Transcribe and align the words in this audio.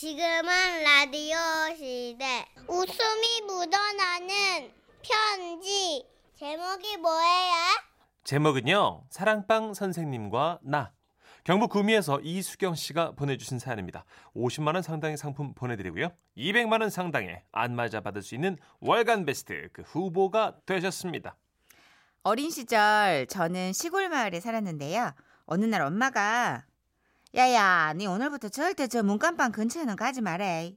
지금은 0.00 0.84
라디오 0.84 1.36
시대. 1.76 2.46
웃음이 2.68 3.40
묻어나는 3.48 4.70
편지. 5.02 6.06
제목이 6.38 6.98
뭐예요? 6.98 7.54
제목은요. 8.22 9.06
사랑방 9.10 9.74
선생님과 9.74 10.60
나. 10.62 10.92
경북 11.42 11.72
구미에서 11.72 12.20
이수경 12.20 12.76
씨가 12.76 13.16
보내주신 13.16 13.58
사연입니다. 13.58 14.04
50만 14.36 14.74
원 14.74 14.82
상당의 14.84 15.16
상품 15.16 15.52
보내드리고요. 15.52 16.12
200만 16.36 16.80
원 16.80 16.90
상당의 16.90 17.42
안마자 17.50 18.00
받을 18.00 18.22
수 18.22 18.36
있는 18.36 18.56
월간 18.78 19.24
베스트 19.24 19.68
그 19.72 19.82
후보가 19.82 20.58
되셨습니다. 20.64 21.36
어린 22.22 22.50
시절 22.50 23.26
저는 23.26 23.72
시골 23.72 24.08
마을에 24.10 24.38
살았는데요. 24.38 25.12
어느 25.46 25.64
날 25.64 25.82
엄마가 25.82 26.67
야야, 27.38 27.92
네 27.94 28.06
오늘부터 28.06 28.48
절대 28.48 28.88
저 28.88 29.04
문간방 29.04 29.52
근처에는 29.52 29.94
가지 29.94 30.20
말래. 30.20 30.76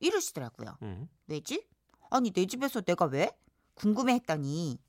이러시더라고요. 0.00 0.76
음. 0.82 1.08
왜지? 1.28 1.64
아니 2.10 2.32
내 2.32 2.46
집에서 2.46 2.80
내가 2.80 3.04
왜? 3.04 3.30
궁금해했더니 3.74 4.80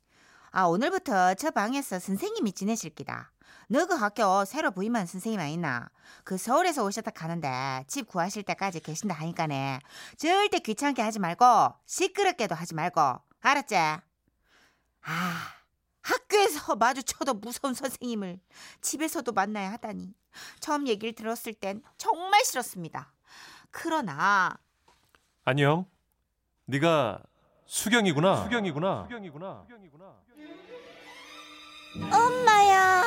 아 0.50 0.64
오늘부터 0.64 1.36
저 1.36 1.52
방에서 1.52 2.00
선생님이 2.00 2.54
지내실 2.54 2.96
기다. 2.96 3.32
너그 3.68 3.94
학교 3.94 4.46
새로 4.46 4.72
부임한 4.72 5.06
선생님 5.06 5.40
아니나? 5.40 5.90
그 6.24 6.40
서울에서 6.40 6.84
오셨다 6.84 7.12
가는데 7.12 7.86
집 7.88 8.08
구하실 8.08 8.42
때까지 8.42 8.80
계신다 8.80 9.14
하니까네. 9.14 9.80
절대 10.18 10.58
귀찮게 10.58 11.04
하지 11.04 11.20
말고 11.20 11.46
시끄럽게도 11.86 12.56
하지 12.56 12.74
말고 12.74 13.00
알았지? 13.42 13.76
아 13.76 14.02
학교에서 16.12 16.76
마주쳐도 16.76 17.36
무서운 17.36 17.74
선생님을 17.74 18.40
집에서도 18.82 19.32
만나야 19.32 19.72
하다니 19.74 20.14
처음 20.60 20.88
얘기를 20.88 21.14
들었을 21.14 21.54
땐 21.54 21.82
정말 21.98 22.44
싫었습니다. 22.44 23.12
그러나 23.72 24.58
안녕. 25.44 25.86
네가 26.66 27.22
수경이구나. 27.66 28.44
수경이구나. 28.44 29.08
수경이구나. 29.08 29.66
엄마야 32.12 33.04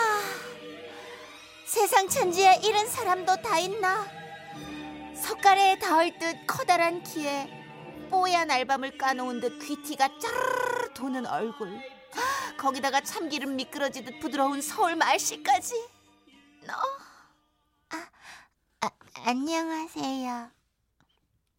세상 1.65 2.09
천지에 2.09 2.61
이런 2.63 2.87
사람도 2.87 3.37
다 3.37 3.59
있나 3.59 4.07
석가래에 5.15 5.79
닿을 5.79 6.19
듯 6.19 6.47
커다란 6.47 7.03
키에 7.03 7.49
뽀얀 8.11 8.51
알밤을 8.51 8.99
까놓은 8.99 9.41
듯 9.41 9.59
귀티가 9.61 10.19
짜르르 10.19 10.93
도는 10.95 11.27
얼굴 11.27 11.81
거기다가 12.57 13.01
참기름 13.01 13.57
미끄러지듯 13.57 14.21
부드러운 14.21 14.61
서울 14.61 14.97
말씨까지 14.97 15.75
너 16.67 16.73
아, 17.91 18.07
아, 18.81 18.91
안녕하세요 19.27 20.51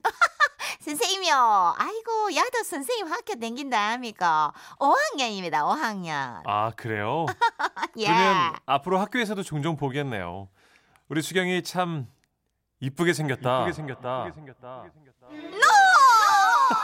선생님이요 0.82 1.76
아이고 1.78 2.36
야도 2.36 2.64
선생님 2.64 3.08
학교 3.12 3.36
댕긴다 3.36 3.92
합니까 3.94 4.54
5학년입니다 4.80 5.54
5학년 5.64 6.42
아 6.46 6.72
그래요? 6.76 7.26
예. 7.98 8.06
그러면 8.06 8.54
앞으로 8.66 9.00
학교에서도 9.00 9.42
종종 9.44 9.78
보겠네요. 9.78 10.50
우리 11.08 11.22
수경이 11.22 11.64
참 11.64 12.08
이쁘게 12.80 13.14
생겼다. 13.14 13.62
이쁘게 13.62 13.74
생겼다. 13.74 14.28
이쁘게 14.28 14.54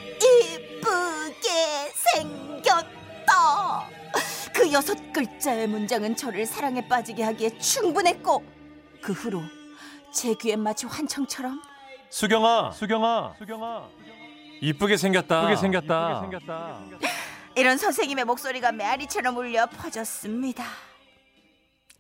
그 4.73 4.77
여섯 4.77 5.13
글자의 5.13 5.67
문장은 5.69 6.17
저를 6.17 6.47
사랑에 6.47 6.89
빠지게 6.89 7.23
하기에 7.25 7.59
충분했고 7.59 8.43
그 9.03 9.13
후로 9.13 9.43
제 10.15 10.33
귀에 10.33 10.57
마치 10.57 10.87
환청처럼 10.87 11.61
수경아, 12.09 12.71
수경아, 12.71 13.35
수경아. 13.39 13.91
이쁘게 14.63 14.97
생겼다. 14.97 15.43
이쁘게 15.53 15.57
생겼다. 15.61 16.81
이런 17.55 17.77
선생님의 17.77 18.25
목소리가 18.25 18.73
메아리처럼 18.73 19.37
울려 19.37 19.67
퍼졌습니다. 19.67 20.65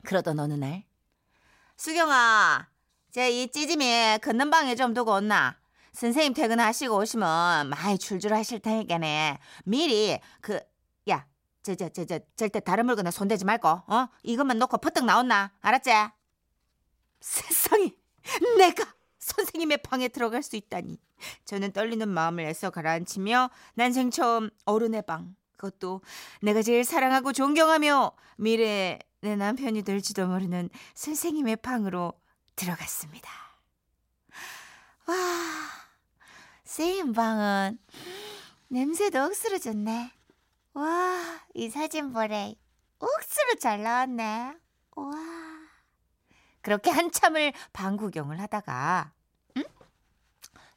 그러던 0.06 0.40
어느 0.40 0.54
날 0.54 0.84
수경아 1.76 2.68
제 3.10 3.28
이 3.30 3.48
찌짐이 3.52 4.20
걷는 4.22 4.48
방에 4.50 4.76
좀 4.76 4.94
두고 4.94 5.12
온나 5.12 5.58
선생님 5.92 6.32
퇴근하시고 6.32 6.96
오시면 6.96 7.68
많이 7.68 7.98
출출하실 7.98 8.60
테니까네 8.60 9.40
미리 9.66 10.18
그 10.40 10.58
야 11.08 11.26
저저 11.62 11.88
절대 12.36 12.60
다른 12.60 12.86
물건에 12.86 13.10
손대지 13.10 13.44
말고 13.44 13.68
어 13.68 14.08
이것만 14.22 14.58
놓고 14.58 14.78
퍼뜩 14.78 15.04
나온나 15.04 15.52
알았지? 15.60 15.90
세상에 17.20 17.94
내가 18.58 18.84
선생님의 19.18 19.78
방에 19.78 20.08
들어갈 20.08 20.42
수 20.42 20.56
있다니 20.56 20.98
저는 21.44 21.72
떨리는 21.72 22.08
마음을 22.08 22.44
애써 22.44 22.70
가라앉히며 22.70 23.50
난생 23.74 24.10
처음 24.10 24.50
어른의 24.64 25.02
방 25.02 25.36
그것도 25.56 26.02
내가 26.40 26.62
제일 26.62 26.82
사랑하고 26.84 27.32
존경하며 27.32 28.12
미래 28.36 28.98
내 29.20 29.36
남편이 29.36 29.82
될지도 29.82 30.26
모르는 30.26 30.68
선생님의 30.94 31.56
방으로 31.56 32.12
들어갔습니다. 32.56 33.30
와, 35.06 35.14
선생님 36.64 37.12
방은 37.12 37.78
냄새도 38.68 39.30
좋네. 39.62 40.12
와, 40.74 41.40
이 41.54 41.68
사진 41.68 42.12
보래. 42.12 42.54
억수로 42.98 43.56
잘 43.60 43.82
나왔네. 43.82 44.54
와. 44.96 45.12
그렇게 46.62 46.90
한참을 46.90 47.52
방 47.72 47.96
구경을 47.96 48.40
하다가, 48.40 49.12
응? 49.56 49.64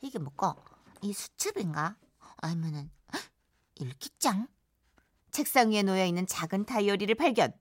이게 0.02 0.18
뭐고? 0.18 0.56
이 1.02 1.14
수첩인가? 1.14 1.96
아니면은, 2.38 2.90
헉, 3.14 3.22
일기장? 3.76 4.48
책상 5.32 5.72
위에 5.72 5.84
놓여 5.84 6.06
있는 6.06 6.26
작은 6.26 6.66
다이어리를 6.66 7.14
발견. 7.16 7.54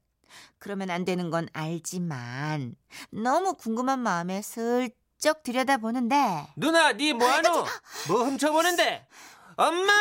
그러면 0.59 0.91
안 0.91 1.05
되는 1.05 1.31
건 1.31 1.49
알지만 1.53 2.75
너무 3.11 3.55
궁금한 3.55 4.01
마음에 4.01 4.43
슬쩍 4.43 5.43
들여다보는데 5.43 6.55
누나, 6.57 6.93
니 6.93 7.13
뭐하노? 7.13 7.65
뭐 8.09 8.25
훔쳐보는데? 8.25 9.07
엄마! 9.57 9.93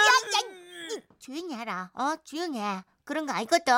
조용히 1.23 1.55
하라. 1.55 1.89
어, 1.93 2.17
조용히 2.25 2.59
해. 2.59 2.83
그런 3.05 3.25
거 3.25 3.31
알거든. 3.31 3.73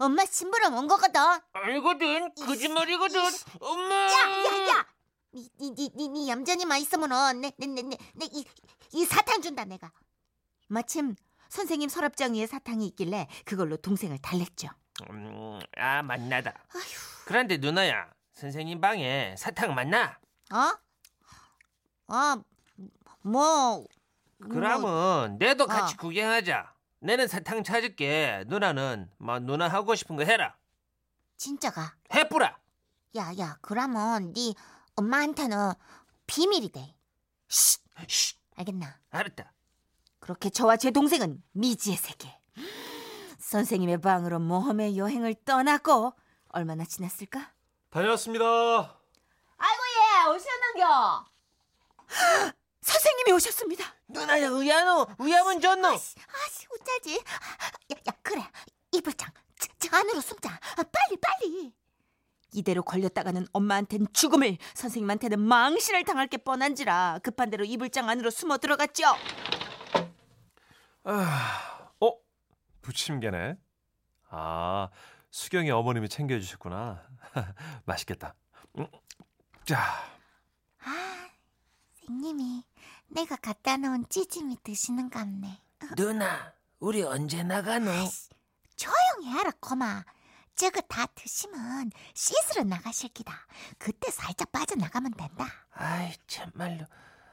엄마 0.00 0.24
심부름 0.24 0.74
온 0.74 0.88
거거든. 0.88 1.20
알거든. 1.52 2.34
거짓말이거든. 2.34 3.20
엄마! 3.60 3.94
야, 3.94 4.44
야, 4.44 4.68
야. 4.68 4.86
니, 5.32 5.48
니, 5.60 5.70
니, 5.70 5.90
니, 5.94 6.08
니 6.08 6.28
얌전히만 6.28 6.80
있으면은 6.80 7.40
내, 7.40 7.52
내, 7.56 7.66
내, 7.68 7.82
내, 7.82 7.96
내, 8.14 8.26
이, 8.32 8.44
이 8.94 9.04
사탕 9.04 9.42
준다 9.42 9.64
내가. 9.64 9.92
마침 10.66 11.14
선생님 11.48 11.88
서랍장 11.88 12.34
위에 12.34 12.48
사탕이 12.48 12.84
있길래 12.88 13.28
그걸로 13.44 13.76
동생을 13.76 14.18
달랬죠. 14.18 14.68
음, 15.08 15.60
아, 15.76 16.02
만나다. 16.02 16.52
그런데 17.26 17.58
누나야, 17.58 18.10
선생님 18.32 18.80
방에 18.80 19.36
사탕 19.38 19.72
맞나? 19.76 20.18
어? 20.52 20.76
아, 22.08 22.42
뭐, 23.22 23.86
뭐, 23.86 23.86
그러면 24.50 25.38
내도 25.38 25.66
같이 25.68 25.94
어. 25.94 25.96
구경하자. 25.96 26.77
내는 27.00 27.28
사탕 27.28 27.62
찾을게. 27.62 28.44
누나는 28.46 29.10
뭐 29.18 29.38
누나 29.38 29.68
하고 29.68 29.94
싶은 29.94 30.16
거 30.16 30.24
해라. 30.24 30.56
진짜가. 31.36 31.94
해뿌라. 32.12 32.58
야, 33.16 33.32
야, 33.38 33.56
그러면 33.62 34.32
네 34.32 34.54
엄마한테는 34.96 35.72
비밀이 36.26 36.70
돼. 36.72 36.94
쉿, 37.48 37.80
쉿, 38.08 38.36
알겠나? 38.56 38.98
알았다. 39.10 39.52
그렇게 40.18 40.50
저와 40.50 40.76
제 40.76 40.90
동생은 40.90 41.42
미지의 41.52 41.96
세계. 41.96 42.36
선생님의 43.38 44.00
방으로 44.00 44.40
모험의 44.40 44.98
여행을 44.98 45.36
떠나고 45.44 46.12
얼마나 46.48 46.84
지났을까? 46.84 47.52
다녀왔습니다. 47.90 48.44
아이고 49.56 49.82
예, 49.96 50.28
오셨는겨. 50.34 51.24
선생님이 52.88 53.32
오셨습니다. 53.32 53.84
누나야, 54.08 54.48
의아노, 54.48 55.06
의아문 55.18 55.60
줬노. 55.60 55.88
아씨, 55.88 56.16
어쩌지? 56.80 57.16
야, 57.16 57.96
야, 58.08 58.12
그래. 58.22 58.42
이불장, 58.92 59.30
저, 59.58 59.68
저 59.78 59.96
안으로 59.96 60.20
숨자. 60.22 60.50
아, 60.50 60.82
빨리, 60.82 61.20
빨리. 61.20 61.72
이대로 62.54 62.82
걸렸다가는 62.82 63.46
엄마한텐 63.52 64.06
죽음을, 64.14 64.56
선생님한테는 64.72 65.38
망신을 65.38 66.04
당할 66.04 66.28
게 66.28 66.38
뻔한지라 66.38 67.20
급한 67.22 67.50
대로 67.50 67.64
이불장 67.64 68.08
안으로 68.08 68.30
숨어 68.30 68.56
들어갔죠. 68.56 69.04
어? 71.04 72.12
부침개네. 72.80 73.56
아, 74.30 74.88
수경이 75.30 75.70
어머님이 75.70 76.08
챙겨주셨구나. 76.08 77.06
맛있겠다. 77.84 78.34
음, 78.78 78.86
자, 79.66 79.78
아, 80.84 81.28
선생님이 82.00 82.64
내가 83.08 83.36
갖다 83.36 83.76
놓은 83.76 84.04
찌짐이 84.08 84.58
드시는 84.62 85.10
갑네. 85.10 85.60
누나, 85.96 86.52
우리 86.78 87.02
언제 87.02 87.42
나가노? 87.42 87.90
조용히 88.76 89.30
하라, 89.30 89.50
고마. 89.60 90.04
저거 90.54 90.80
다 90.82 91.06
드시면 91.06 91.90
씻으러 92.14 92.64
나가실 92.64 93.10
기다. 93.10 93.46
그때 93.78 94.10
살짝 94.10 94.50
빠져나가면 94.50 95.12
된다. 95.14 95.46
아이, 95.70 96.12
참 96.26 96.50
참말로 96.50 96.84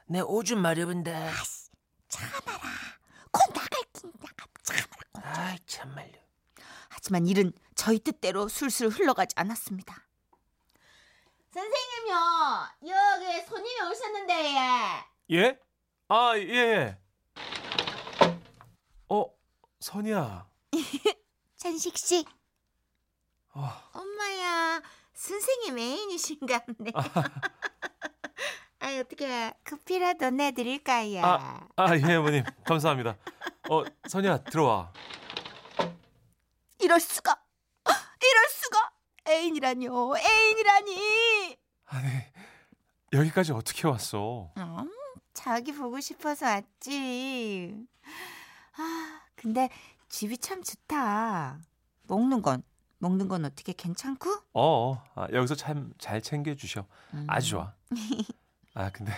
내 0.06 0.20
오줌 0.20 0.60
마려운데. 0.60 1.30
곧 3.32 3.52
나갈 3.52 3.82
낀다. 3.92 4.28
아 5.14 5.56
참말로. 5.66 6.12
하지만 6.88 7.26
일은 7.26 7.52
저희 7.74 7.98
뜻대로 7.98 8.48
술술 8.48 8.88
흘러가지 8.88 9.34
않았습니다. 9.36 10.06
선생님요, 11.52 12.14
여기 12.86 13.46
손님이 13.46 13.90
오셨는데 13.90 14.54
예? 15.32 15.58
아, 16.08 16.32
예, 16.36 16.40
예. 16.42 16.98
어, 19.08 19.24
선이야. 19.80 20.46
찬식 21.56 21.96
씨, 21.98 22.24
어, 23.54 23.68
엄마야, 23.92 24.80
선생님 25.14 25.78
애인이신가 25.78 26.60
보네. 26.64 26.92
아, 28.78 28.98
어떻게 29.00 29.52
커피라도 29.64 30.30
내드릴까요? 30.30 31.24
아, 31.24 31.66
아, 31.76 31.96
예, 31.96 32.14
어머님. 32.14 32.44
감사합니다. 32.64 33.16
어, 33.68 33.82
선이야, 34.08 34.44
들어와. 34.44 34.92
이럴 36.78 37.00
수가, 37.00 37.42
이럴 37.88 38.48
수가, 38.50 38.92
애인이라뇨, 39.26 40.14
애인이라니. 40.18 41.56
아니, 41.86 42.08
여기까지 43.12 43.52
어떻게 43.52 43.88
왔어? 43.88 44.52
음, 44.56 44.90
자기 45.46 45.70
보고 45.70 46.00
싶어서 46.00 46.44
왔지. 46.46 47.86
아, 48.76 49.20
근데 49.36 49.68
집이 50.08 50.38
참 50.38 50.60
좋다. 50.60 51.60
먹는 52.08 52.42
건 52.42 52.64
먹는 52.98 53.28
건 53.28 53.44
어떻게 53.44 53.72
괜찮고? 53.72 54.28
어, 54.54 54.90
어, 54.90 55.02
아, 55.14 55.28
여기서 55.32 55.54
참 55.54 55.92
잘 55.98 56.20
챙겨 56.20 56.52
주셔. 56.56 56.84
음. 57.14 57.26
아주 57.28 57.50
좋아. 57.50 57.72
아, 58.74 58.90
근데 58.90 59.12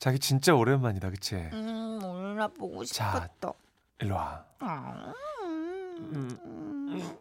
자기 0.00 0.18
진짜 0.18 0.52
오랜만이다, 0.52 1.10
그치? 1.10 1.36
음, 1.36 2.00
몰라 2.02 2.48
보고 2.48 2.84
자. 2.84 3.12
싶었다. 3.38 3.52
일로 4.00 4.16
와. 4.16 4.44
아, 4.58 5.12
음. 5.44 7.16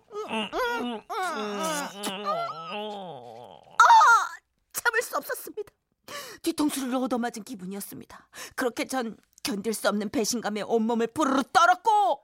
참을 4.73 5.01
수 5.03 5.15
없었습니다. 5.15 5.74
뒤통수를 6.49 6.95
얻어맞은 6.95 7.43
기분이었습니다. 7.43 8.27
그렇게 8.55 8.85
전 8.85 9.17
견딜 9.41 9.73
수 9.73 9.89
없는 9.89 10.09
배신감에 10.09 10.61
온몸을 10.61 11.07
부르르 11.07 11.43
떨었고 11.51 12.23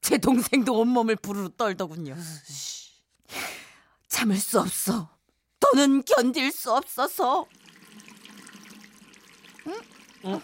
제 0.00 0.18
동생도 0.18 0.78
온몸을 0.78 1.16
부르르 1.16 1.50
떨더군요. 1.56 2.16
참을 4.08 4.36
수 4.36 4.60
없어. 4.60 5.08
더는 5.60 6.02
견딜 6.04 6.50
수 6.52 6.72
없어서. 6.72 7.46
응? 9.66 10.40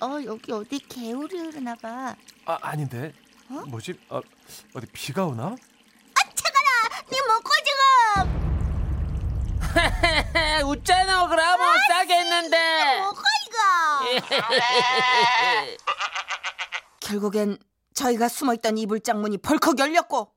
어 0.00 0.18
여기 0.24 0.52
어디 0.52 0.78
개울이 0.78 1.38
흐르나 1.38 1.74
봐. 1.76 2.16
아, 2.46 2.58
아닌데. 2.62 3.12
어? 3.50 3.62
뭐지? 3.66 3.98
어, 4.08 4.20
어디 4.74 4.86
비가 4.92 5.26
오나? 5.26 5.54
네 7.08 7.18
먹고 7.28 7.50
지금 7.64 8.55
웃잖아 10.66 11.28
그러면 11.28 11.76
싸겠는데. 11.88 13.00
먹어 13.00 13.22
이거. 13.46 14.26
결국엔 17.00 17.58
저희가 17.94 18.28
숨어있던 18.28 18.78
이불장 18.78 19.20
문이 19.20 19.38
벌컥 19.38 19.78
열렸고 19.78 20.32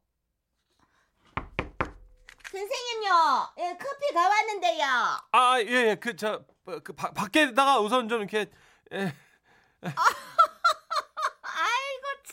선생님요, 2.51 3.54
예, 3.60 3.77
커피가 3.77 4.27
왔는데요. 4.27 4.86
아, 5.31 5.60
예, 5.62 5.89
예. 5.89 5.95
그, 5.95 6.16
저, 6.16 6.42
어, 6.66 6.80
그, 6.83 6.94
바, 6.94 7.12
밖에다가 7.12 7.80
우선 7.80 8.10
좀 8.10 8.21
이렇게, 8.21 8.48
예. 8.92 9.13
아이고 9.81 10.38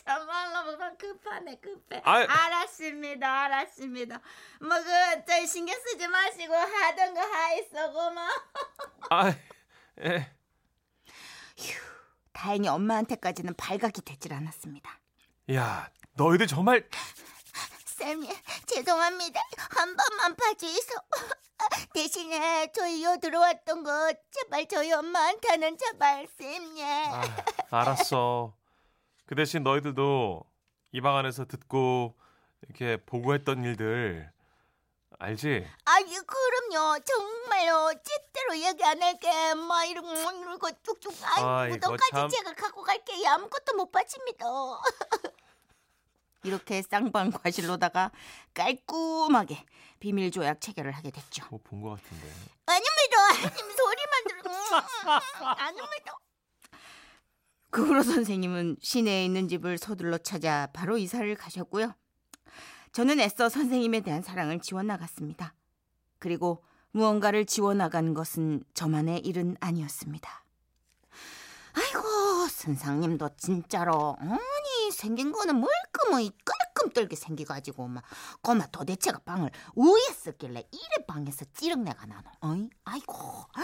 참말로 0.07 0.63
뭐가 0.63 0.95
급하네 0.95 1.57
급해. 1.59 2.01
아이. 2.05 2.23
알았습니다, 2.25 3.43
알았습니다. 3.43 4.21
뭐그 4.61 5.45
신경 5.45 5.77
쓰지 5.81 6.07
마시고 6.07 6.53
하던 6.55 7.13
거 7.13 7.19
하이쏘고 7.19 8.11
뭐. 8.11 8.23
아, 9.11 9.35
예. 10.05 10.33
다행히 12.31 12.69
엄마한테까지는 12.69 13.55
발각이 13.55 14.01
되질 14.01 14.31
않았습니다. 14.33 14.97
야, 15.53 15.89
너희들 16.13 16.47
정말 16.47 16.87
쌤, 17.83 18.23
죄송합니다. 18.65 19.41
한 19.71 19.97
번만 19.97 20.35
봐주이소. 20.37 20.93
대신에 21.93 22.71
저희 22.73 23.03
요 23.03 23.17
들어왔던 23.19 23.83
거 23.83 24.13
제발 24.31 24.67
저희 24.67 24.93
엄마한테는 24.93 25.77
제발 25.77 26.27
쌤, 26.37 26.77
예. 26.77 27.07
아, 27.09 27.23
알았어. 27.71 28.53
그 29.27 29.35
대신 29.35 29.61
너희들도 29.63 30.43
이 30.93 31.01
방 31.01 31.15
안에서 31.17 31.45
듣고 31.45 32.15
이렇게 32.63 32.97
보고했던 33.05 33.63
일들 33.63 34.31
알지? 35.19 35.67
아유, 35.85 36.05
그럼요. 36.25 36.99
정말요. 37.03 37.91
제대로 38.03 38.57
얘기 38.57 38.83
안 38.83 39.01
할게. 39.01 39.53
막 39.55 39.83
이러고 39.85 40.09
이러고 40.11 40.69
쭉쭉. 40.83 41.13
아이고, 41.23 41.47
아이고, 41.49 41.77
너까지 41.77 42.11
참. 42.11 42.29
제가 42.29 42.53
갖고 42.53 42.83
갈게요. 42.83 43.27
아무것도 43.29 43.75
못 43.75 43.91
바칩니다. 43.91 44.45
이렇게 46.43 46.81
쌍방 46.83 47.31
과실로다가 47.31 48.11
깔끔하게 48.53 49.65
비밀 49.99 50.31
조약 50.31 50.61
체결을 50.61 50.91
하게 50.91 51.09
됐죠. 51.11 51.45
뭐 51.49 51.59
본 51.63 51.81
것 51.81 51.89
같은데. 52.01 52.27
아닙니다. 52.67 53.49
님 53.55 53.75
소리만 53.75 54.23
들어. 54.27 54.51
아닙니다. 55.57 56.13
그 57.69 57.85
후로 57.85 58.03
선생님은 58.03 58.77
시내에 58.81 59.25
있는 59.25 59.47
집을 59.47 59.77
서둘러 59.77 60.17
찾아 60.17 60.67
바로 60.73 60.97
이사를 60.97 61.33
가셨고요. 61.35 61.93
저는 62.91 63.19
애써 63.19 63.49
선생님에 63.49 64.01
대한 64.01 64.21
사랑을 64.21 64.59
지워 64.59 64.81
나갔습니다. 64.83 65.53
그리고 66.19 66.63
무언가를 66.91 67.45
지워 67.45 67.73
나간 67.73 68.13
것은 68.13 68.63
저만의 68.73 69.19
일은 69.19 69.55
아니었습니다. 69.59 70.43
아이고 71.73 72.47
선생님도 72.47 73.29
진짜로 73.37 74.15
아니 74.19 74.91
생긴 74.91 75.31
거는 75.31 75.59
멀끔히 75.59 76.31
깔끔떨게 76.43 77.15
생겨가지고 77.15 77.87
막 77.87 78.03
꼬마 78.41 78.65
도대체가 78.67 79.19
방을 79.19 79.51
우에 79.75 80.01
썼길래 80.13 80.67
이래 80.71 81.05
방에서 81.07 81.45
찌릉내가 81.53 82.07
나노 82.07 82.29
어이 82.41 82.69
아이고 82.83 83.13
음 83.57 83.63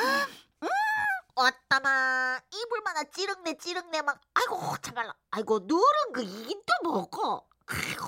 어따마 1.35 2.39
이불마다 2.51 3.03
찌릉내 3.05 3.58
찌릉내 3.58 4.01
막 4.01 4.22
아이고 4.34 4.77
참말로 4.81 5.13
아이고 5.31 5.60
누른 5.60 6.13
그 6.13 6.22
이도 6.24 6.74
먹고 6.84 7.48
아이고 7.65 8.05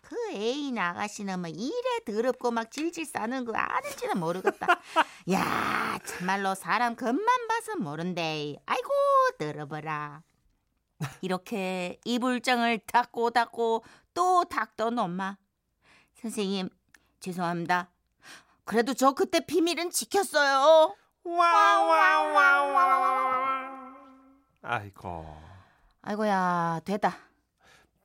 그 0.00 0.16
애인 0.32 0.78
아가씨는 0.78 1.40
뭐 1.40 1.48
이래 1.48 2.04
더럽고 2.04 2.50
막 2.50 2.70
질질 2.70 3.06
싸는 3.06 3.46
거 3.46 3.56
아는지는 3.56 4.18
모르겠다. 4.18 4.66
야 5.32 5.98
참말로 6.04 6.54
사람 6.54 6.96
겉만 6.96 7.48
봐서 7.48 7.76
모른대. 7.76 8.56
아이고 8.66 8.90
더러워라. 9.38 10.22
이렇게 11.22 11.98
이불장을 12.04 12.78
닦고 12.86 13.30
닦고 13.30 13.84
또 14.12 14.44
닦던 14.44 14.98
엄마. 14.98 15.38
선생님 16.20 16.68
죄송합니다. 17.20 17.90
그래도 18.64 18.92
저 18.92 19.12
그때 19.12 19.40
비밀은 19.44 19.90
지켰어요. 19.90 20.94
아이고. 24.62 25.26
아이고야 26.02 26.80
되다. 26.84 27.16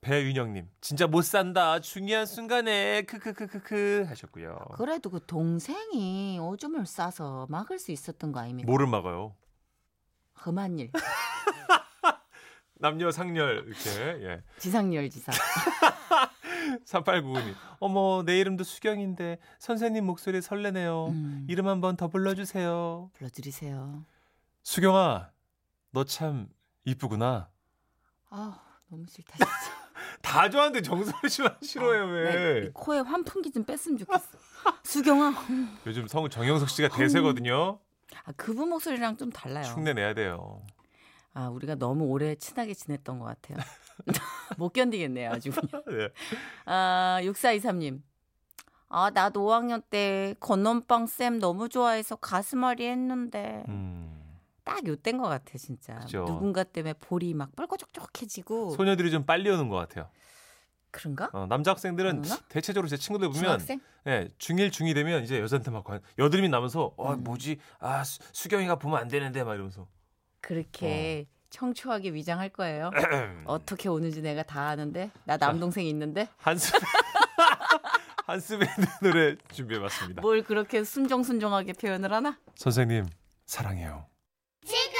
배윤영님, 0.02 0.70
진짜 0.80 1.08
못 1.08 1.24
산다. 1.24 1.80
중요한 1.80 2.26
순간에 2.26 3.02
크크크크크 3.04 4.06
하셨고요. 4.08 4.58
그래도 4.76 5.10
그 5.10 5.20
동생이 5.26 6.40
오줌을 6.40 6.86
싸서 6.86 7.48
막을 7.50 7.80
수 7.80 7.92
있었던 7.92 8.32
거 8.32 8.40
아닙니까? 8.40 8.68
뭐를 8.68 8.88
막아요? 8.88 9.36
험한 10.46 10.80
일. 10.80 10.92
남녀 12.80 13.10
상렬 13.10 13.66
이렇게 13.68 13.90
예. 14.24 14.44
지상렬 14.60 15.10
지사. 15.10 15.32
3899님. 16.86 17.54
어머, 17.80 18.24
내 18.26 18.40
이름도 18.40 18.64
수경인데 18.64 19.40
선생님 19.60 20.06
목소리 20.06 20.42
설레네요. 20.42 21.08
음. 21.08 21.46
이름 21.50 21.68
한번 21.68 21.96
더 21.98 22.08
불러주세요. 22.08 23.10
불러드리세요. 23.14 24.06
수경아, 24.64 25.32
너 25.92 26.04
참 26.04 26.48
이쁘구나. 26.86 27.50
아 28.30 28.60
너무 28.90 29.06
싫다 29.08 29.38
진짜. 29.38 29.48
다 30.22 30.50
좋아하는데 30.50 30.82
정선우 30.82 31.30
씨만 31.30 31.58
싫어해요 31.62 32.06
왜? 32.08 32.24
네, 32.64 32.70
코에 32.74 33.00
환풍기 33.00 33.52
좀 33.52 33.64
뺐으면 33.64 33.98
좋겠어. 34.00 34.38
수경아. 34.84 35.34
요즘 35.86 36.08
성우 36.08 36.30
정영석 36.30 36.70
씨가 36.70 36.90
대세거든요. 36.96 37.80
아, 38.26 38.32
그분 38.36 38.70
목소리랑 38.70 39.18
좀 39.18 39.30
달라요. 39.32 39.66
흉내 39.66 39.94
내야 39.94 40.14
돼요. 40.14 40.62
아 41.38 41.50
우리가 41.50 41.76
너무 41.76 42.06
오래 42.06 42.34
친하게 42.34 42.74
지냈던 42.74 43.20
것 43.20 43.26
같아요. 43.26 43.58
못 44.58 44.74
견디겠네요 44.74 45.30
아주 45.30 45.52
그냥. 45.52 45.84
네. 45.86 46.10
아 46.66 47.20
6423님. 47.22 48.02
아, 48.90 49.12
나도 49.12 49.46
5학년 49.46 49.84
때 49.88 50.34
건넌빵 50.40 51.06
쌤 51.06 51.38
너무 51.40 51.70
좋아해서 51.70 52.16
가슴앓이 52.16 52.88
했는데 52.88 53.64
음. 53.68 54.20
딱 54.64 54.88
요때인 54.88 55.20
것 55.20 55.28
같아 55.28 55.60
진짜. 55.60 56.00
그죠. 56.00 56.26
누군가 56.26 56.64
때문에 56.64 56.94
볼이 56.94 57.36
막 57.36 57.56
뻘거적적해지고 57.56 58.72
소녀들이 58.72 59.12
좀 59.12 59.24
빨리 59.24 59.48
오는 59.52 59.70
것 59.70 59.76
같아요. 59.76 60.10
그런가? 60.90 61.30
어, 61.34 61.46
남자 61.48 61.70
학생들은 61.72 62.24
그러나? 62.24 62.42
대체적으로 62.50 62.88
제 62.88 62.98
친구들 62.98 63.28
보면 63.28 63.44
중학생? 63.44 63.80
예, 64.08 64.28
중1, 64.40 64.72
중2 64.72 64.96
되면 64.96 65.22
이제 65.22 65.40
여자한테 65.40 65.70
막 65.70 65.84
관- 65.84 66.02
여드름이 66.18 66.50
나면서 66.50 66.94
어, 66.98 67.14
음. 67.14 67.24
뭐지? 67.24 67.60
아, 67.80 68.04
수, 68.04 68.20
수경이가 68.32 68.78
보면 68.78 68.98
안 68.98 69.08
되는데 69.08 69.44
막 69.44 69.54
이러면서. 69.54 69.88
그렇게 70.42 71.26
청초하게 71.50 72.14
위장할 72.14 72.50
거예요. 72.50 72.92
음. 72.94 73.44
어떻게 73.48 73.90
오는지 73.90 74.22
내가 74.22 74.44
다 74.44 74.68
아는데 74.70 75.12
나 75.26 75.38
남동생이 75.38 75.90
있는데 75.90 76.28
한스 76.38 76.74
한스밴드 78.26 78.86
노래 79.02 79.36
준비해 79.54 79.80
봤습니다. 79.80 80.22
뭘 80.22 80.44
그렇게 80.44 80.84
순정순정하게 80.84 81.74
표현을 81.74 82.12
하나? 82.12 82.38
선생님, 82.56 83.06
사랑해요. 83.46 84.06
지금은 84.66 84.92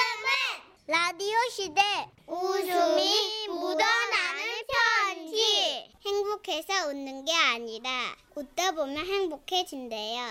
라디오 0.86 1.36
시대 1.50 1.82
웃음이 2.26 3.48
묻어나는 3.48 4.42
편지 5.14 5.92
행복해서 6.06 6.88
웃는 6.88 7.26
게 7.26 7.32
아니라 7.34 8.16
웃다 8.34 8.72
보면 8.72 8.96
행복해진대요 9.04 10.22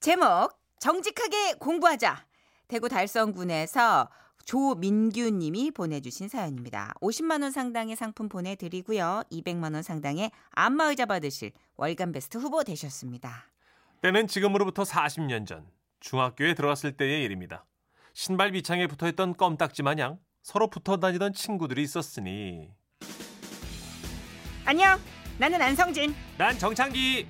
제목 0.00 0.50
정직하게 0.78 1.54
공부하자. 1.54 2.26
대구 2.72 2.88
달성군에서 2.88 4.08
조민규 4.46 5.28
님이 5.32 5.70
보내주신 5.70 6.28
사연입니다. 6.28 6.94
50만 7.02 7.42
원 7.42 7.50
상당의 7.50 7.96
상품 7.96 8.30
보내드리고요. 8.30 9.24
200만 9.30 9.74
원 9.74 9.82
상당의 9.82 10.30
안마의자 10.52 11.04
받으실 11.04 11.52
월간 11.76 12.12
베스트 12.12 12.38
후보 12.38 12.64
되셨습니다. 12.64 13.44
때는 14.00 14.26
지금으로부터 14.26 14.84
40년 14.84 15.46
전 15.46 15.66
중학교에 16.00 16.54
들어갔을 16.54 16.96
때의 16.96 17.24
일입니다. 17.24 17.66
신발 18.14 18.52
밑창에 18.52 18.86
붙어있던 18.86 19.36
껌딱지 19.36 19.82
마냥 19.82 20.18
서로 20.42 20.70
붙어 20.70 20.96
다니던 20.96 21.34
친구들이 21.34 21.82
있었으니 21.82 22.70
안녕. 24.64 24.98
나는 25.36 25.60
안성진. 25.60 26.14
난 26.38 26.58
정창기, 26.58 27.26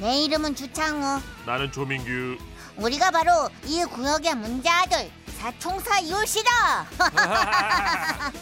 내 0.00 0.24
이름은 0.24 0.54
주창우 0.54 1.18
나는 1.46 1.72
조민규. 1.72 2.51
우리가 2.76 3.10
바로 3.10 3.30
이 3.66 3.84
구역의 3.84 4.34
문제아들 4.36 5.10
사총사 5.26 6.00
이웃이다 6.00 6.50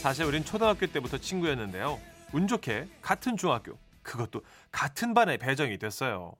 사실 0.00 0.24
우린 0.24 0.44
초등학교 0.44 0.86
때부터 0.86 1.18
친구였는데요. 1.18 2.00
운 2.32 2.46
좋게 2.46 2.88
같은 3.02 3.36
중학교, 3.36 3.76
그것도 4.02 4.40
같은 4.72 5.12
반에 5.12 5.36
배정이 5.36 5.76
됐어요. 5.78 6.32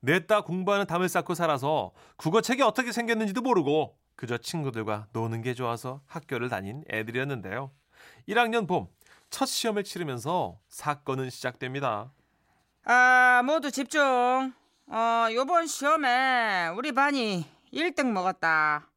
냈다 0.00 0.40
공부하는 0.42 0.86
담을 0.86 1.08
쌓고 1.08 1.34
살아서 1.34 1.92
국어책이 2.16 2.62
어떻게 2.62 2.90
생겼는지도 2.90 3.42
모르고 3.42 3.96
그저 4.16 4.38
친구들과 4.38 5.06
노는 5.12 5.42
게 5.42 5.54
좋아서 5.54 6.00
학교를 6.06 6.48
다닌 6.48 6.82
애들이었는데요. 6.90 7.70
1학년 8.28 8.66
봄, 8.66 8.88
첫 9.30 9.46
시험을 9.46 9.84
치르면서 9.84 10.58
사건은 10.68 11.30
시작됩니다. 11.30 12.10
아, 12.84 13.42
모두 13.44 13.70
집중. 13.70 14.52
어, 14.90 15.28
요번 15.32 15.66
시험에 15.66 16.68
우리 16.76 16.92
반이 16.92 17.44
1등 17.72 18.06
먹었다. 18.12 18.90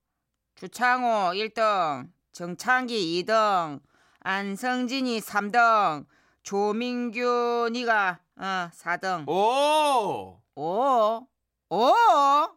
주창호 0.55 1.33
1등, 1.33 2.09
정창기 2.31 3.23
2등, 3.25 3.81
안성진이 4.21 5.19
3등, 5.19 6.05
조민규 6.43 7.69
니가 7.73 8.19
어, 8.37 8.69
4등. 8.73 9.27
오! 9.27 10.39
오. 10.55 11.27
오. 11.69 11.93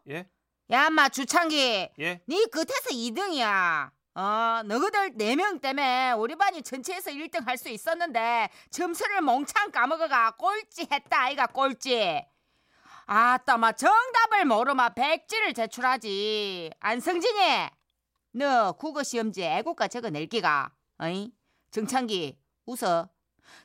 예? 0.09 0.29
야, 0.71 0.87
엄마 0.87 1.09
주창기. 1.09 1.89
예? 1.99 2.21
네 2.25 2.45
끝에서 2.51 2.89
2등이야. 2.91 3.91
어, 4.17 4.61
너희들 4.63 5.17
4명 5.17 5.59
때문에 5.61 6.13
우리 6.13 6.35
반이 6.37 6.61
전체에서 6.61 7.11
1등 7.11 7.45
할 7.45 7.57
수 7.57 7.67
있었는데 7.67 8.49
점수를 8.71 9.19
몽창 9.21 9.71
까먹어가 9.71 10.31
꼴찌 10.37 10.87
했다 10.89 11.23
아이가 11.23 11.47
꼴찌. 11.47 12.23
아따 13.07 13.57
마 13.57 13.71
정답을 13.71 14.45
모르마 14.45 14.89
백지를 14.89 15.53
제출하지. 15.53 16.71
안성진이 16.79 17.69
너 18.31 18.71
국어 18.73 19.03
시험지에 19.03 19.57
애국가 19.59 19.87
적어 19.87 20.09
낼 20.09 20.27
기가. 20.27 20.71
어이? 20.97 21.31
정창기 21.71 22.39
웃어. 22.65 23.09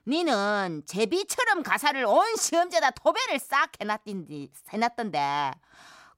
니는 0.07 0.83
제비처럼 0.87 1.63
가사를 1.63 2.05
온 2.05 2.37
시험지에다 2.37 2.91
도배를 2.91 3.39
싹 3.39 3.71
해놨딘디 3.81 4.53
해놨던데 4.69 5.53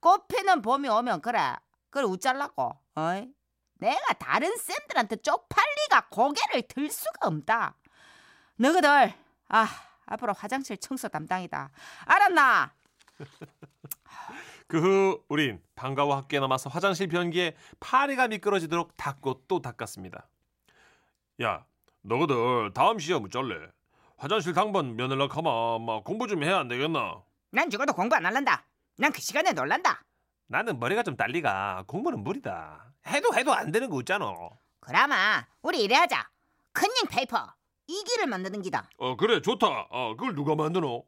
꽃피는 0.00 0.62
봄이 0.62 0.88
오면 0.88 1.20
그래 1.20 1.54
그래 1.90 2.04
웃잘라고 2.04 2.76
어이? 2.96 3.28
내가 3.74 4.12
다른 4.14 4.54
쌤들한테 4.56 5.16
쪽팔리가 5.16 6.08
고개를 6.10 6.62
들 6.68 6.90
수가 6.90 7.28
없다 7.28 7.76
너희들 8.56 9.14
아 9.48 9.68
앞으로 10.06 10.32
화장실 10.32 10.76
청소 10.78 11.08
담당이다 11.08 11.70
알았나? 12.04 12.74
그 14.66 14.78
후 14.80 15.22
우린 15.28 15.60
방과후 15.74 16.12
학교에 16.12 16.40
남아서 16.40 16.70
화장실 16.70 17.08
변기에 17.08 17.54
파리가 17.80 18.28
미끄러지도록 18.28 18.96
닦고 18.96 19.42
또 19.46 19.60
닦았습니다. 19.60 20.26
야, 21.42 21.64
너희들 22.02 22.72
다음 22.72 22.98
시험 22.98 23.24
어쩔래? 23.24 23.68
화장실 24.16 24.52
당번 24.54 24.96
면할라 24.96 25.28
카마 25.28 25.78
막 25.78 26.04
공부 26.04 26.26
좀 26.26 26.42
해야 26.42 26.58
안 26.58 26.68
되겠나? 26.68 27.22
난 27.50 27.68
죽어도 27.68 27.92
공부 27.92 28.14
안 28.16 28.24
할란다 28.24 28.64
난 28.96 29.12
그 29.12 29.20
시간에 29.20 29.52
놀란다 29.52 30.02
나는 30.46 30.78
머리가 30.78 31.02
좀 31.02 31.16
딸리가 31.16 31.84
공부는 31.86 32.22
무리다. 32.22 32.92
해도 33.08 33.34
해도 33.34 33.52
안 33.52 33.72
되는 33.72 33.90
거 33.90 33.98
있잖아. 34.00 34.32
그라마 34.80 35.44
우리 35.62 35.82
이래 35.82 35.96
하자 35.96 36.28
컨닝 36.72 37.06
페이퍼 37.10 37.52
이기를 37.88 38.26
만드는 38.26 38.62
기다 38.62 38.88
어 38.98 39.16
그래 39.16 39.40
좋다. 39.42 39.88
어 39.90 40.14
그걸 40.16 40.34
누가 40.34 40.54
만드노? 40.54 41.04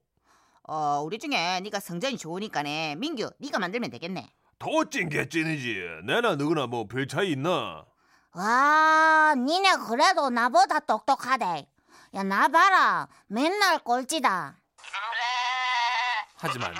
어 0.66 1.02
우리 1.04 1.18
중에 1.18 1.61
네가 1.61 1.78
성적이 1.80 2.16
좋으니까네 2.18 2.97
민규 2.97 3.30
네가 3.38 3.59
만들면 3.59 3.90
되겠네 3.90 4.28
도찐개찐이지. 4.59 5.76
내나 6.04 6.37
너거나 6.37 6.66
뭐 6.66 6.87
별 6.87 7.06
차이 7.06 7.33
있나? 7.33 7.85
와 8.35 9.35
니네 9.37 9.76
그래도 9.88 10.30
나보다 10.30 10.80
똑똑하대 10.80 11.66
야 12.14 12.23
나 12.23 12.47
봐라 12.49 13.09
맨날 13.26 13.78
꼴찌다 13.80 14.56
하지만 16.37 16.73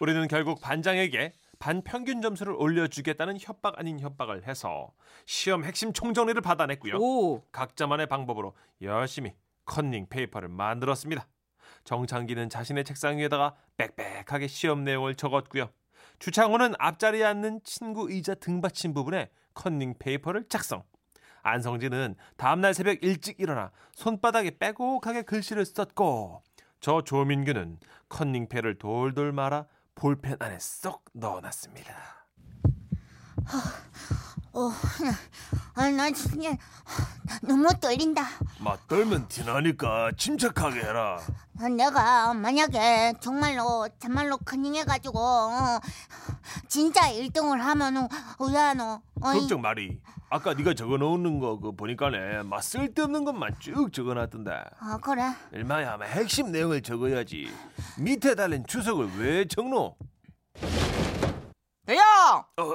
우리는 0.00 0.26
결국 0.28 0.60
반장에게 0.60 1.32
반평균 1.58 2.22
점수를 2.22 2.54
올려주겠다는 2.54 3.36
협박 3.40 3.78
아닌 3.78 3.98
협박을 4.00 4.46
해서 4.46 4.92
시험 5.26 5.64
핵심 5.64 5.92
총정리를 5.92 6.40
받아냈고요. 6.40 6.96
오 6.98 7.42
각자만의 7.50 8.06
방법으로 8.06 8.54
열심히 8.80 9.34
컨닝 9.66 10.08
페이퍼를 10.08 10.48
만들었습니다. 10.48 11.26
정창기는 11.88 12.50
자신의 12.50 12.84
책상 12.84 13.16
위에다가 13.16 13.54
빽빽하게 13.78 14.46
시험 14.46 14.84
내용을 14.84 15.14
적었고요. 15.14 15.70
주창호는 16.18 16.74
앞자리에 16.78 17.24
앉는 17.24 17.60
친구 17.64 18.10
의자 18.10 18.34
등받침 18.34 18.92
부분에 18.92 19.30
컨닝 19.54 19.94
페이퍼를 19.98 20.44
작성. 20.50 20.82
안성진은 21.42 22.16
다음날 22.36 22.74
새벽 22.74 23.02
일찍 23.02 23.40
일어나 23.40 23.70
손바닥에 23.94 24.58
빼곡하게 24.58 25.22
글씨를 25.22 25.64
썼고 25.64 26.42
저 26.80 27.00
조민규는 27.00 27.78
컨닝패를 28.10 28.76
돌돌 28.76 29.32
말아 29.32 29.64
볼펜 29.94 30.36
안에 30.40 30.58
쏙 30.58 31.06
넣어놨습니다. 31.14 31.94
아, 35.74 35.88
나 35.90 36.10
진짜 36.10 36.56
너무 37.42 37.68
떨린다 37.80 38.22
막 38.60 38.86
떨면 38.88 39.28
티나니까 39.28 40.12
침착하게 40.16 40.80
해라. 40.80 41.20
아, 41.60 41.68
내가 41.68 42.34
만약에 42.34 43.14
정말로 43.20 43.88
참말로 43.98 44.36
커닝해가지고 44.38 45.18
어, 45.18 45.80
진짜 46.68 47.02
1등을 47.12 47.58
하면은 47.58 48.08
왜노 48.40 49.00
걱정 49.20 49.60
마리. 49.60 50.00
아까 50.30 50.52
네가 50.54 50.74
적어놓는 50.74 51.38
거 51.40 51.58
그 51.58 51.72
보니까네 51.72 52.42
막 52.42 52.62
쓸데없는 52.62 53.24
것만 53.24 53.54
쭉 53.60 53.92
적어놨던데. 53.92 54.50
아 54.80 54.98
그래 55.00 55.22
얼마야 55.54 55.96
막 55.96 56.04
핵심 56.06 56.50
내용을 56.52 56.82
적어야지. 56.82 57.50
밑에 57.98 58.34
달린 58.34 58.64
주석을 58.66 59.10
왜 59.18 59.44
적노? 59.46 59.96
대영 61.86 62.02
어, 62.58 62.74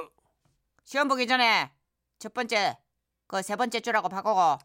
시험 0.84 1.08
보기 1.08 1.26
전에 1.26 1.72
첫 2.18 2.32
번째 2.34 2.78
그 3.26 3.42
세 3.42 3.56
번째 3.56 3.80
줄하고 3.80 4.08
바꾸고 4.08 4.58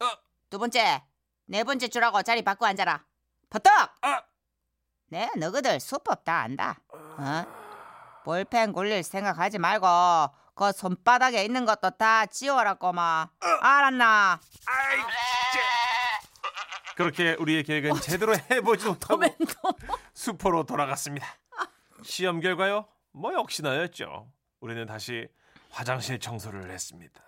두 0.49 0.59
번째 0.59 1.03
네 1.45 1.63
번째 1.63 1.87
줄하고 1.87 2.21
자리 2.23 2.43
바꿔 2.43 2.65
앉아라 2.67 3.03
버떡 3.49 3.73
아. 4.01 4.23
네 5.07 5.29
너희들 5.37 5.79
수법 5.79 6.23
다 6.23 6.41
안다 6.41 6.79
어? 6.93 8.21
볼펜 8.25 8.73
굴릴 8.73 9.01
생각하지 9.03 9.57
말고 9.57 9.87
그 10.55 10.71
손바닥에 10.73 11.43
있는 11.45 11.65
것도 11.65 11.91
다 11.91 12.25
지워라 12.25 12.73
꼬마 12.75 13.29
알았나 13.61 14.39
아이, 14.67 14.97
진짜. 14.97 15.65
그렇게 16.95 17.33
우리의 17.39 17.63
계획은 17.63 18.01
제대로 18.01 18.35
해보지 18.51 18.85
못하고 18.85 19.21
수포로 20.13 20.65
돌아갔습니다. 20.65 21.25
시험 22.03 22.41
결과요? 22.41 22.89
뭐 23.13 23.33
역시나였죠. 23.33 24.29
우리는 24.59 24.85
다시 24.85 25.29
화장실 25.69 26.19
청소를 26.19 26.71
했습니다. 26.71 27.21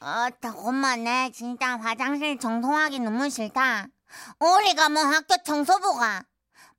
아, 0.00 0.30
엄마네 0.56 1.30
진짜 1.30 1.76
화장실 1.78 2.38
청소하기 2.38 3.00
너무 3.00 3.30
싫다. 3.30 3.86
우리가 4.40 4.88
뭐 4.88 5.02
학교 5.02 5.36
청소부가 5.44 6.24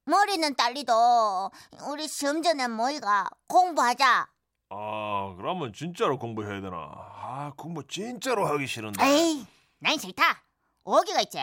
머리는 0.06 0.56
딸리도 0.56 1.52
우리 1.88 2.08
시험 2.08 2.42
전에 2.42 2.68
뭐이가 2.68 3.30
공부하자. 3.48 4.28
아, 4.70 5.34
그러면 5.38 5.72
진짜로 5.72 6.18
공부해야 6.20 6.60
되나? 6.62 6.76
아, 6.76 7.54
공부 7.56 7.86
진짜로 7.88 8.46
하기 8.48 8.68
싫은데. 8.68 9.04
에이, 9.06 9.48
난 9.80 9.98
싫다. 9.98 10.44
오기가 10.84 11.22
있지. 11.22 11.40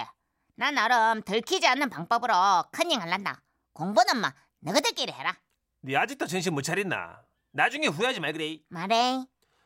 난 0.57 0.75
나름 0.75 1.23
들키지 1.23 1.67
않는 1.67 1.89
방법으로 1.89 2.35
컨닝 2.73 3.01
할란다. 3.01 3.41
공부는 3.73 4.19
마 4.21 4.35
너희들끼리 4.61 5.13
해라. 5.13 5.35
네 5.83 5.97
아직도 5.97 6.27
정신 6.27 6.53
못 6.53 6.61
차렸나? 6.61 7.23
나중에 7.53 7.87
후회하지 7.89 8.21
말 8.21 8.33
그래. 8.33 8.59
말해. 8.69 9.25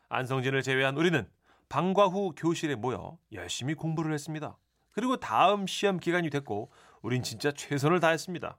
안성진을 0.09 0.63
제외한 0.63 0.97
우리는 0.97 1.29
방과 1.69 2.07
후 2.07 2.33
교실에 2.37 2.77
모여 2.77 3.19
열심히 3.33 3.75
공부를 3.75 4.13
했습니다. 4.15 4.57
그리고 4.93 5.17
다음 5.17 5.67
시험 5.67 5.99
기간이 5.99 6.31
됐고 6.31 6.71
우린 7.03 7.23
진짜 7.23 7.53
최선을 7.53 8.01
다했습니다. 8.01 8.57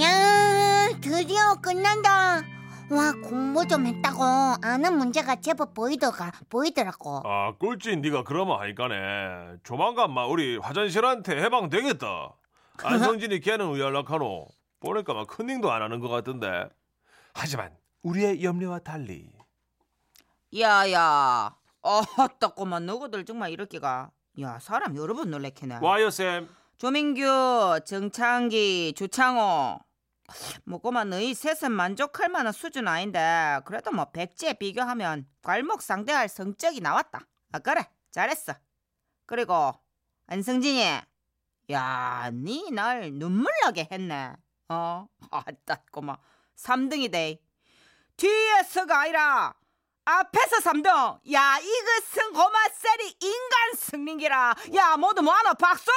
야, 0.00 0.88
드디어 1.00 1.54
끝난다. 1.62 2.42
와, 2.90 3.12
공부 3.22 3.66
좀 3.66 3.86
했다고 3.86 4.22
아는 4.62 4.98
문제가 4.98 5.36
제법 5.36 5.72
보이더가 5.72 6.30
보이더라고. 6.50 7.22
아, 7.24 7.54
꼴찌 7.58 7.96
네가 7.96 8.24
그러면 8.24 8.60
하니까네. 8.60 9.56
조만간 9.62 10.12
막 10.12 10.26
우리 10.26 10.58
화장실한테 10.58 11.42
해방되겠다. 11.42 12.34
안성진이 12.84 13.40
걔는 13.40 13.72
왜 13.72 13.80
연락하노? 13.80 14.46
보니까 14.80 15.14
막 15.14 15.26
컨닝도 15.26 15.72
안 15.72 15.80
하는 15.80 15.98
것 16.00 16.08
같던데. 16.08 16.68
하지만 17.34 17.76
우리의 18.02 18.42
염려와 18.42 18.78
달리 18.80 19.30
야야. 20.58 21.56
아따 21.82 22.48
꼬만 22.54 22.86
너희들 22.86 23.24
정말 23.24 23.50
이렇게가. 23.50 24.10
야 24.40 24.58
사람 24.60 24.96
여러 24.96 25.14
번 25.14 25.30
놀래키네. 25.30 25.78
와요 25.82 26.10
쌤. 26.10 26.48
조민규, 26.78 27.80
정창기, 27.84 28.94
주창호. 28.96 29.80
뭐 30.64 30.78
꼬마 30.78 31.04
너희 31.04 31.34
셋은 31.34 31.70
만족할 31.72 32.28
만한 32.30 32.52
수준 32.52 32.88
아닌데 32.88 33.60
그래도 33.66 33.90
뭐 33.92 34.06
백지에 34.10 34.54
비교하면 34.54 35.26
괄목 35.42 35.82
상대할 35.82 36.28
성적이 36.28 36.80
나왔다. 36.80 37.20
아 37.52 37.58
그래 37.58 37.88
잘했어. 38.10 38.54
그리고 39.26 39.72
안성진이 40.26 40.82
야니 41.70 42.70
날 42.70 43.12
눈물 43.12 43.52
나게 43.62 43.88
했네. 43.90 44.32
어 44.68 45.06
아따 45.30 45.82
꼬마 45.90 46.16
3등이 46.56 47.10
돼. 47.10 47.38
뒤에서가 48.16 49.00
아니라 49.00 49.54
앞에서 50.04 50.56
3등. 50.58 51.32
야 51.32 51.58
이것은 51.58 52.32
고마 52.32 52.58
셀이 52.72 53.16
인간 53.20 53.74
승민기라. 53.76 54.54
야 54.74 54.96
모두 54.96 55.22
뭐하노 55.22 55.54
박수. 55.54 55.90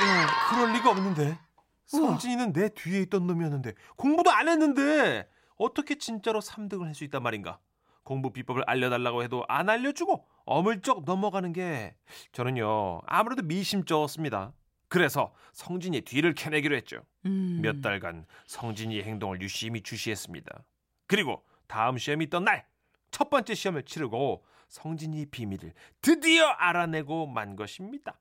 야, 0.00 0.48
그럴 0.50 0.72
리가 0.74 0.90
없는데. 0.90 1.38
성진이는 1.86 2.52
내 2.52 2.68
뒤에 2.68 3.00
있던 3.02 3.26
놈이었는데 3.26 3.72
공부도 3.96 4.30
안 4.30 4.46
했는데 4.48 5.26
어떻게 5.56 5.96
진짜로 5.96 6.40
3등을 6.40 6.84
할 6.84 6.94
수 6.94 7.02
있단 7.04 7.22
말인가? 7.22 7.58
공부 8.04 8.30
비법을 8.30 8.62
알려달라고 8.66 9.22
해도 9.22 9.44
안 9.48 9.70
알려주고 9.70 10.26
어물쩍 10.44 11.04
넘어가는 11.06 11.50
게 11.54 11.96
저는요 12.32 13.00
아무래도 13.06 13.42
미심쩍었습니다. 13.42 14.52
그래서 14.88 15.34
성진이의 15.52 16.02
뒤를 16.02 16.34
캐내기로 16.34 16.74
했죠. 16.76 17.02
음. 17.26 17.60
몇 17.62 17.80
달간 17.82 18.24
성진이의 18.46 19.04
행동을 19.04 19.40
유심히 19.42 19.82
주시했습니다. 19.82 20.62
그리고 21.06 21.42
다음 21.66 21.98
시험이 21.98 22.24
있던 22.26 22.44
날 22.44 22.66
첫 23.10 23.30
번째 23.30 23.54
시험을 23.54 23.84
치르고 23.84 24.44
성진이의 24.68 25.26
비밀을 25.30 25.72
드디어 26.02 26.46
알아내고 26.46 27.26
만 27.26 27.56
것입니다. 27.56 28.18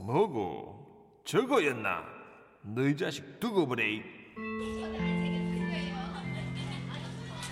뭐고? 0.00 1.22
저거였나? 1.24 2.04
너희 2.62 2.94
자식 2.96 3.40
두고 3.40 3.66
보래. 3.66 4.02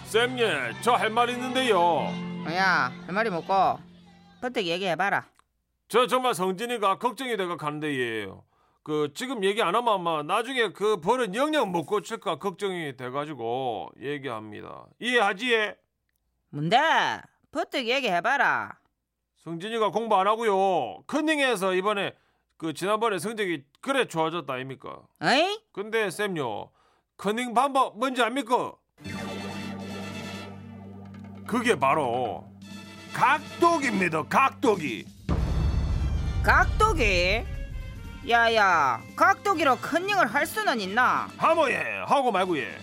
쌤예, 0.07 0.81
저 0.83 0.95
할 0.97 1.11
말 1.11 1.31
있는데요. 1.31 2.05
야, 2.55 2.93
할 3.07 3.13
말이 3.15 3.31
뭐고? 3.31 3.79
번뜩 4.41 4.67
얘기해봐라. 4.67 5.27
저 5.89 6.07
정말 6.07 6.35
성진이가 6.35 6.99
걱정이 6.99 7.37
돼가 7.37 7.57
가는데 7.57 7.95
예요. 7.95 8.45
그 8.83 9.13
지금 9.15 9.45
얘기 9.45 9.63
안 9.63 9.75
하면 9.75 9.95
아마 9.95 10.23
나중에 10.23 10.73
그 10.73 11.01
벌은 11.01 11.35
영영 11.35 11.71
못 11.71 11.87
고칠까 11.87 12.39
걱정이 12.39 12.97
돼가지고 12.97 13.91
얘기합니다. 14.01 14.87
이해하지? 15.01 15.53
예? 15.53 15.77
뭔데? 16.51 16.79
번뜩 17.53 17.87
얘기해봐라. 17.89 18.79
성진이가 19.39 19.91
공부 19.91 20.17
안 20.17 20.27
하고요. 20.27 21.03
컨닝에서 21.07 21.75
이번에 21.75 22.15
그 22.57 22.75
지난번에 22.75 23.19
성적이 23.19 23.65
그래 23.81 24.07
좋아졌다 24.07 24.53
아닙니까? 24.53 25.01
어이? 25.23 25.61
근데 25.73 26.11
쌤요 26.11 26.71
컨닝 27.17 27.55
방법 27.55 27.99
뭔지 27.99 28.23
압니까? 28.23 28.75
그게 31.47 31.79
바로 31.79 32.45
각도기입니다. 33.13 34.25
각도기. 34.25 35.16
각도기? 36.47 37.45
야야, 38.29 39.01
각도기로 39.17 39.79
컨닝을 39.79 40.33
할 40.33 40.47
수는 40.47 40.81
있나? 40.81 41.27
하모예 41.37 42.05
하고 42.07 42.31
말고 42.31 42.57
예. 42.59 42.79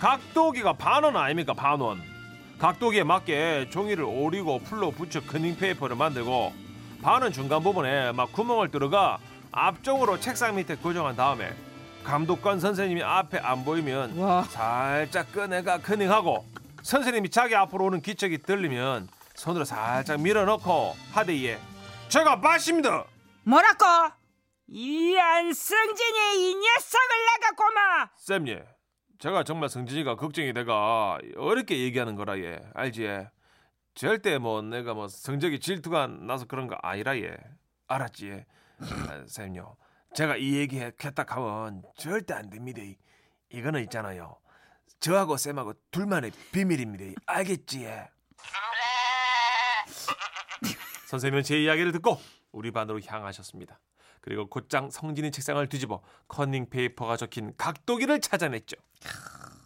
각도기가 0.00 0.72
반원 0.72 1.14
아닙니까 1.18 1.52
반원. 1.52 2.00
각도기에 2.58 3.04
맞게 3.04 3.68
종이를 3.68 4.04
오리고 4.04 4.60
풀로 4.60 4.92
붙여 4.92 5.20
커닝 5.20 5.58
페이퍼를 5.58 5.94
만들고 5.94 6.54
반은 7.02 7.32
중간 7.32 7.62
부분에 7.62 8.12
막 8.12 8.32
구멍을 8.32 8.70
뚫어가 8.70 9.18
앞쪽으로 9.50 10.18
책상 10.18 10.54
밑에 10.56 10.76
고정한 10.76 11.14
다음에 11.14 11.52
감독관 12.04 12.60
선생님이 12.60 13.02
앞에 13.02 13.40
안 13.40 13.62
보이면 13.62 14.16
와. 14.16 14.42
살짝 14.44 15.30
꺼내가 15.34 15.82
커닝하고 15.82 16.46
선생님이 16.80 17.28
자기 17.28 17.54
앞으로 17.56 17.84
오는 17.84 18.00
기척이 18.00 18.38
들리면 18.38 19.06
손으로 19.34 19.66
살짝 19.66 20.18
밀어넣고 20.18 20.96
하대에 21.12 21.58
제가 22.12 22.36
맞습니다. 22.36 23.06
뭐라고? 23.44 23.86
이 24.68 25.16
안 25.16 25.50
승진이 25.50 26.50
이 26.50 26.54
녀석을 26.56 27.08
내가 27.40 27.52
고마. 27.56 28.10
쌤예, 28.18 28.64
제가 29.18 29.44
정말 29.44 29.70
성진이가 29.70 30.16
걱정이 30.16 30.52
돼가 30.52 31.18
어렵게 31.36 31.78
얘기하는 31.78 32.14
거라 32.14 32.38
예, 32.38 32.60
알지 32.74 33.04
예. 33.04 33.30
절대 33.94 34.36
뭐 34.36 34.60
내가 34.60 34.92
뭐 34.92 35.08
성적이 35.08 35.58
질투가 35.58 36.06
나서 36.06 36.44
그런 36.44 36.66
거 36.66 36.76
아니라 36.82 37.16
예, 37.16 37.34
알았지 37.88 38.28
예. 38.28 38.46
아, 38.80 39.24
쌤요, 39.26 39.74
제가 40.14 40.36
이 40.36 40.56
얘기 40.56 40.80
했다 40.80 41.24
하면 41.26 41.82
절대 41.96 42.34
안 42.34 42.50
됩니다. 42.50 42.82
이거는 43.48 43.82
있잖아요. 43.84 44.36
저하고 45.00 45.38
쌤하고 45.38 45.72
둘만의 45.90 46.30
비밀입니다. 46.52 47.20
알겠지 47.24 47.84
예. 47.86 48.08
선생님은 51.12 51.42
제 51.42 51.62
이야기를 51.62 51.92
듣고 51.92 52.18
우리 52.52 52.70
반으로 52.70 52.98
향하셨습니다. 53.06 53.78
그리고 54.22 54.46
곧장 54.48 54.88
성진이 54.88 55.30
책상을 55.30 55.68
뒤집어 55.68 56.00
컨닝 56.28 56.70
페이퍼가 56.70 57.18
적힌 57.18 57.52
각도기를 57.58 58.18
찾아냈죠. 58.22 58.78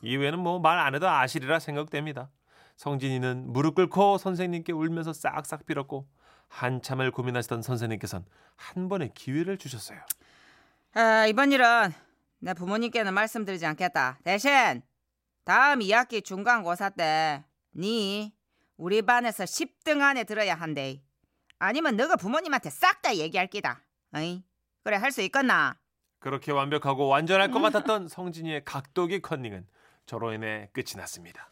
이후에는 0.02 0.40
뭐 0.40 0.58
말 0.58 0.80
안 0.80 0.96
해도 0.96 1.08
아시리라 1.08 1.60
생각됩니다. 1.60 2.30
성진이는 2.78 3.52
무릎 3.52 3.76
꿇고 3.76 4.18
선생님께 4.18 4.72
울면서 4.72 5.12
싹싹 5.12 5.66
빌었고 5.66 6.08
한참을 6.48 7.12
고민하시던 7.12 7.62
선생님께서는 7.62 8.26
한 8.56 8.88
번의 8.88 9.12
기회를 9.14 9.56
주셨어요. 9.56 10.00
아, 10.94 11.26
이번 11.26 11.52
일은 11.52 11.92
내 12.40 12.54
부모님께는 12.54 13.14
말씀드리지 13.14 13.64
않겠다. 13.66 14.18
대신 14.24 14.82
다음 15.44 15.78
2학기 15.78 16.24
중간고사 16.24 16.90
때 16.90 17.44
네 17.70 18.32
우리 18.78 19.00
반에서 19.02 19.44
10등 19.44 20.00
안에 20.00 20.24
들어야 20.24 20.56
한대. 20.56 21.02
아니면 21.58 21.96
너가 21.96 22.16
부모님한테 22.16 22.70
싹 22.70 23.02
다 23.02 23.16
얘기할 23.16 23.46
끼다. 23.48 23.82
어이? 24.14 24.42
그래 24.84 24.96
할 24.96 25.10
수 25.10 25.22
있겠나? 25.22 25.76
그렇게 26.18 26.52
완벽하고 26.52 27.08
완전할 27.08 27.50
것 27.50 27.60
같았던 27.60 28.08
성진이의 28.08 28.64
각도기 28.64 29.20
컨닝은 29.20 29.66
저로 30.06 30.32
인해 30.32 30.68
끝이 30.72 30.96
났습니다. 30.96 31.50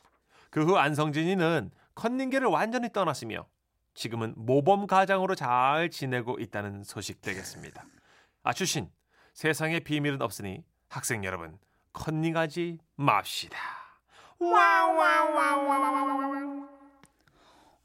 그 0.51 0.64
후 0.64 0.77
안성진이는 0.77 1.71
컨닝계를 1.95 2.47
완전히 2.49 2.93
떠났으며 2.93 3.47
지금은 3.95 4.35
모범 4.37 4.87
가장으로 4.87 5.35
잘 5.35 5.90
지내고 5.90 6.38
있다는 6.40 6.83
소식 6.85 7.21
되겠습니다. 7.23 7.85
아 8.43 8.53
출신 8.53 8.90
세상에 9.33 9.81
비밀은 9.81 10.23
없으니 10.23 10.64
학생 10.88 11.25
여러분 11.25 11.59
컨닝하지 11.93 12.79
맙시다. 12.97 13.57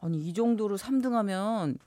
아니 0.01 0.17
이 0.19 0.33
정도로 0.33 0.77
3등하면 0.77 1.77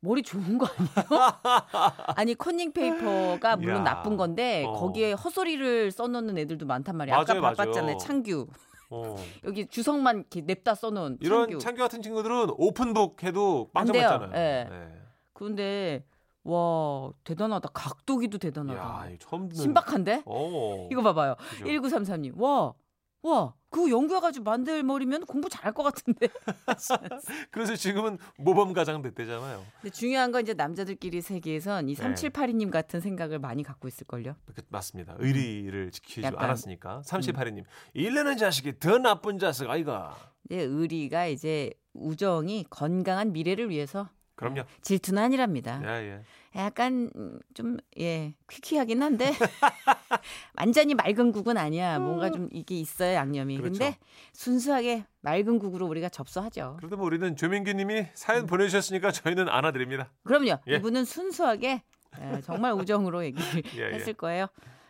머리 0.00 0.22
좋은 0.22 0.58
거 0.58 0.66
아니에요? 0.66 0.92
아니 2.16 2.34
컨닝 2.34 2.72
페이퍼가 2.72 3.56
물론 3.56 3.78
야. 3.80 3.84
나쁜 3.84 4.16
건데 4.16 4.64
어. 4.66 4.72
거기에 4.72 5.12
헛소리를 5.12 5.90
써놓는 5.90 6.38
애들도 6.38 6.66
많단 6.66 6.96
말이야. 6.96 7.16
아까 7.16 7.34
맞아요, 7.34 7.42
맞아요. 7.42 7.56
바빴잖아요. 7.56 7.98
창규. 7.98 8.46
어. 8.90 9.16
여기 9.44 9.66
주석만 9.66 10.18
이렇게 10.18 10.40
냅다 10.40 10.74
써놓은 10.74 11.18
이런 11.20 11.44
창규. 11.48 11.58
창규 11.58 11.78
같은 11.82 12.02
친구들은 12.02 12.50
오픈북 12.56 13.22
해도 13.22 13.68
안 13.74 13.86
빵점 13.86 13.92
돼요. 13.92 14.08
맞잖아요. 14.10 14.32
예. 14.34 14.68
네. 14.70 14.92
그런데 15.32 16.04
와 16.44 17.10
대단하다. 17.24 17.68
각도기도 17.74 18.36
야, 18.36 18.38
대단하다. 18.40 19.08
이거 19.10 19.16
처음 19.20 19.48
듣는. 19.48 19.62
신박한데? 19.62 20.22
어. 20.26 20.88
이거 20.90 21.02
봐봐요. 21.02 21.36
그죠? 21.50 21.64
1933님. 21.64 22.40
와. 22.40 22.72
와. 23.22 23.54
그거 23.68 23.88
연구해가지고 23.90 24.44
만들 24.44 24.82
머리면 24.82 25.26
공부 25.26 25.48
잘할 25.48 25.72
것 25.72 25.82
같은데. 25.84 26.26
그래서 27.52 27.76
지금은 27.76 28.18
모범 28.38 28.72
가장 28.72 29.00
됐대잖아요. 29.02 29.64
근데 29.80 29.90
중요한 29.94 30.32
건 30.32 30.42
이제 30.42 30.54
남자들끼리 30.54 31.20
세계에선 31.20 31.88
이 31.88 31.94
네. 31.94 32.02
3782님 32.02 32.70
같은 32.70 33.00
생각을 33.00 33.38
많이 33.38 33.62
갖고 33.62 33.86
있을걸요. 33.86 34.34
그- 34.54 34.62
맞습니다. 34.70 35.14
의리를 35.18 35.90
지키지 35.92 36.22
약간. 36.22 36.40
음. 36.40 36.44
않았으니까. 36.44 37.02
3782님. 37.04 37.64
일내는 37.94 38.36
자식이 38.38 38.80
더 38.80 38.98
나쁜 38.98 39.38
자식 39.38 39.68
아이가. 39.70 40.16
이제 40.50 40.62
의리가 40.62 41.26
이제 41.26 41.70
우정이 41.92 42.66
건강한 42.70 43.32
미래를 43.32 43.70
위해서 43.70 44.08
그럼요. 44.40 44.62
질투는 44.82 45.22
아니랍니다. 45.22 45.80
예, 45.84 46.16
예. 46.16 46.22
약간 46.56 47.10
음, 47.14 47.38
좀 47.54 47.76
예, 47.98 48.34
퀴퀴하긴 48.50 49.02
한데 49.02 49.30
완전히 50.58 50.94
맑은 50.94 51.30
국은 51.30 51.56
아니야. 51.56 51.98
뭔가 51.98 52.30
좀 52.30 52.48
이게 52.50 52.74
있어요, 52.80 53.14
양념이. 53.14 53.58
그렇죠. 53.58 53.78
근데 53.78 53.98
순수하게 54.32 55.04
맑은 55.20 55.58
국으로 55.58 55.86
우리가 55.86 56.08
접수하죠. 56.08 56.76
그래도 56.78 56.96
뭐 56.96 57.06
우리는 57.06 57.36
조민규 57.36 57.72
님이 57.74 58.06
사연 58.14 58.46
보내주셨으니까 58.46 59.12
저희는 59.12 59.48
안아 59.48 59.72
드립니다. 59.72 60.10
그럼요. 60.24 60.58
예. 60.68 60.76
이분은 60.76 61.04
순수하게 61.04 61.82
예, 62.20 62.40
정말 62.40 62.72
우정으로 62.72 63.24
얘기를 63.24 63.44
예, 63.76 63.90
예. 63.90 63.94
했을 63.94 64.14
거예요. 64.14 64.46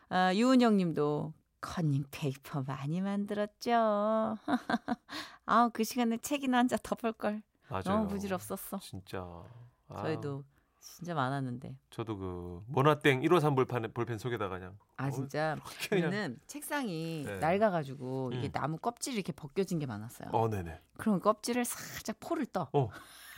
아, 0.08 0.32
유은영 0.34 0.76
님도 0.76 1.34
커닝 1.60 2.04
페이퍼 2.10 2.62
많이 2.66 3.00
만들었죠. 3.00 4.38
아, 5.46 5.70
그 5.72 5.84
시간에 5.84 6.16
책이나 6.18 6.58
한 6.58 6.73
자 6.73 6.83
더 6.83 6.97
볼 6.97 7.12
걸. 7.12 7.42
맞아요. 7.70 7.82
너무 7.84 8.08
부질없었어. 8.08 8.78
진짜. 8.80 9.20
아, 9.88 10.02
저희도 10.02 10.44
진짜 10.80 11.14
많았는데. 11.14 11.76
저도 11.90 12.16
그 12.16 12.64
모나땡 12.68 13.20
153 13.20 13.54
볼펜, 13.54 13.92
볼펜 13.92 14.18
속에다가 14.18 14.58
그냥 14.58 14.78
아 14.96 15.10
진짜 15.10 15.56
그냥 15.88 16.08
우리는 16.08 16.38
책상이 16.46 17.24
네. 17.26 17.38
낡아가지고 17.38 18.32
이게 18.34 18.48
음. 18.48 18.52
나무 18.52 18.78
껍질이 18.78 19.14
이렇게 19.16 19.32
벗겨진 19.32 19.78
게 19.78 19.86
많았어요. 19.86 20.30
어 20.32 20.48
네네. 20.48 20.80
그럼 20.96 21.20
껍질을 21.20 21.64
살짝 21.64 22.16
포를 22.20 22.46
떠 22.46 22.68
어. 22.72 22.88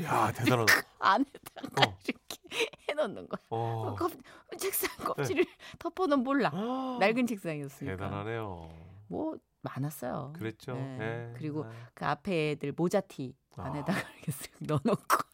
야 0.03 0.33
대단하다. 0.33 0.73
안에다가 1.01 1.89
어. 1.89 1.99
이렇게 2.07 2.37
해놓는 2.89 3.29
거야. 3.29 3.39
어. 3.51 3.95
껍, 3.99 4.13
책상 4.57 5.05
껍질을 5.05 5.45
덮어놓으면 5.81 6.23
몰라. 6.25 6.51
아, 6.55 6.97
낡은 7.01 7.27
책상이었으니까. 7.27 7.97
대단하네요. 7.97 8.71
뭐 9.09 9.37
많았어요. 9.63 10.33
그랬죠. 10.37 10.75
네. 10.75 10.99
예. 11.01 11.33
그리고 11.37 11.65
아. 11.65 11.71
그 11.95 12.05
앞에 12.05 12.51
애들 12.51 12.73
모자티 12.77 13.35
아. 13.57 13.65
안에다가 13.65 14.01
이렇게 14.19 14.33
쓱 14.33 14.51
넣어놓고 14.67 15.33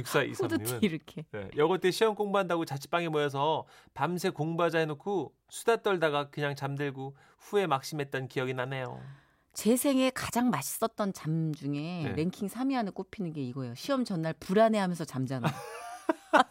후드티 0.00 0.64
6423님은 0.74 0.82
이렇게. 0.82 1.24
네, 1.32 1.50
여고 1.56 1.78
때 1.78 1.90
시험 1.90 2.14
공부한다고 2.14 2.64
자취방에 2.64 3.08
모여서 3.08 3.66
밤새 3.94 4.30
공부하자 4.30 4.78
해놓고 4.78 5.34
수다 5.50 5.82
떨다가 5.82 6.30
그냥 6.30 6.54
잠들고 6.54 7.16
후에 7.38 7.66
막심했던 7.66 8.28
기억이 8.28 8.54
나네요. 8.54 9.00
제 9.52 9.76
생에 9.76 10.10
가장 10.10 10.48
맛있었던 10.48 11.12
잠 11.12 11.52
중에 11.54 12.04
네. 12.04 12.12
랭킹 12.16 12.48
3위 12.48 12.74
안에 12.74 12.90
꼽히는 12.90 13.34
게 13.34 13.42
이거예요. 13.42 13.74
시험 13.74 14.04
전날 14.04 14.32
불안해하면서 14.34 15.04
잠자는. 15.04 15.48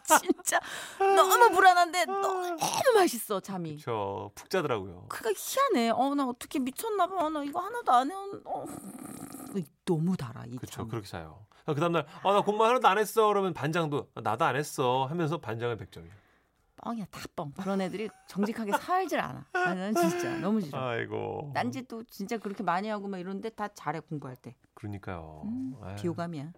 거. 0.08 0.14
아, 0.14 0.18
진짜 0.18 0.60
너무 0.98 1.50
불안한데 1.54 2.04
너무 2.06 2.56
맛있어 2.94 3.40
잠이. 3.40 3.78
저푹 3.78 4.50
자더라고요. 4.50 5.06
그가 5.08 5.30
희한해. 5.36 5.90
어 5.90 6.14
나 6.14 6.26
어떻게 6.26 6.58
미쳤나 6.58 7.06
봐. 7.06 7.24
어, 7.26 7.30
나 7.30 7.42
이거 7.44 7.60
하나도 7.60 7.92
안 7.92 8.10
해. 8.10 8.14
어. 8.44 8.64
너무 9.84 10.16
달아 10.16 10.44
이 10.46 10.56
그렇죠. 10.56 10.76
잠. 10.76 10.88
그렇게 10.88 11.06
자요. 11.08 11.46
그 11.66 11.74
다음날 11.74 12.06
아, 12.22 12.32
나 12.32 12.40
공부 12.40 12.64
하나도 12.64 12.86
안 12.88 12.98
했어. 12.98 13.26
그러면 13.28 13.52
반장도 13.54 14.08
아, 14.14 14.20
나도 14.20 14.44
안 14.44 14.56
했어 14.56 15.06
하면서 15.06 15.38
반장은 15.38 15.76
100점이에요. 15.78 16.10
뻥이야 16.84 17.04
다 17.10 17.20
뻥. 17.36 17.52
그런 17.52 17.80
애들이 17.80 18.08
정직하게 18.28 18.72
살질 18.72 19.20
않아. 19.20 19.46
나는 19.52 19.94
진짜 19.94 20.36
너무 20.38 20.60
싫어. 20.60 20.78
아이고. 20.78 21.52
딴짓도 21.54 22.04
진짜 22.04 22.38
그렇게 22.38 22.62
많이 22.64 22.88
하고 22.88 23.06
막 23.08 23.18
이런데 23.18 23.50
다 23.50 23.68
잘해 23.68 24.00
공부할 24.00 24.36
때. 24.36 24.56
그러니까요. 24.74 25.42
음. 25.44 25.74
비호감이야. 25.98 26.52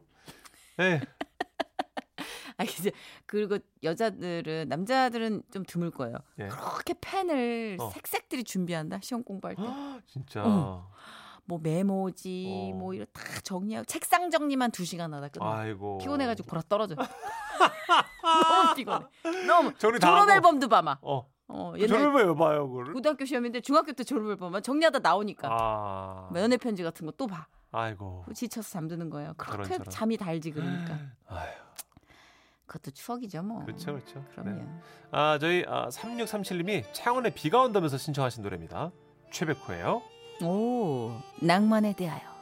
네. 2.56 2.58
아 2.58 2.64
이제 2.64 2.92
그리고 3.26 3.58
여자들은 3.82 4.68
남자들은 4.68 5.42
좀 5.52 5.64
드물 5.64 5.90
거예요. 5.90 6.16
예. 6.38 6.48
그렇게 6.48 6.94
펜을 7.00 7.76
어. 7.80 7.90
색색들이 7.90 8.44
준비한다 8.44 8.98
시험 9.02 9.22
공부할 9.24 9.56
때. 9.56 9.62
진짜. 10.06 10.42
어. 10.44 10.90
뭐 11.46 11.58
메모지 11.62 12.70
어. 12.72 12.76
뭐 12.78 12.94
이런 12.94 13.06
다 13.12 13.22
정리하고 13.42 13.84
책상 13.84 14.30
정리만 14.30 14.70
두 14.70 14.84
시간 14.84 15.12
하다 15.12 15.28
끝나. 15.28 15.52
아이고. 15.58 15.98
피곤해가지고 15.98 16.48
보라 16.48 16.62
떨어져. 16.68 16.94
너무 18.22 18.74
피곤해. 18.74 19.04
너무 19.46 19.74
정리 19.76 19.98
다 19.98 20.06
졸업 20.08 20.20
하고. 20.22 20.32
앨범도 20.32 20.68
봐봐. 20.68 20.98
어. 21.02 21.28
어, 21.46 21.74
옛날 21.76 22.10
왜 22.14 22.34
봐요, 22.34 22.66
그거를? 22.68 22.94
고등학교 22.94 23.26
시험인데 23.26 23.60
중학교 23.60 23.92
때 23.92 24.02
졸업 24.02 24.30
앨범만 24.30 24.62
정리하다 24.62 25.00
나오니까 25.00 25.48
아. 25.52 26.28
뭐 26.32 26.40
연애 26.40 26.56
편지 26.56 26.82
같은 26.82 27.04
거 27.06 27.12
또 27.18 27.26
봐. 27.26 27.46
아이고. 27.70 28.24
지쳐서 28.34 28.70
잠드는 28.70 29.10
거예요. 29.10 29.34
그렇게 29.36 29.64
저런, 29.64 29.68
저런. 29.80 29.90
잠이 29.90 30.16
달지 30.16 30.50
그러니까. 30.52 30.98
아유. 31.26 31.50
그것도 32.66 32.92
추억이죠 32.92 33.42
뭐. 33.42 33.64
그렇죠, 33.64 33.92
그렇죠. 33.94 34.24
그럼요. 34.32 34.50
네. 34.50 34.66
아, 35.10 35.38
저희 35.38 35.64
아, 35.68 35.88
3637님이 35.88 36.84
창원에 36.92 37.30
비가 37.30 37.62
온다면서 37.62 37.98
신청하신 37.98 38.42
노래입니다. 38.42 38.90
최백호예요. 39.30 40.02
오 40.42 41.12
낭만에 41.40 41.94
대하여. 41.94 42.32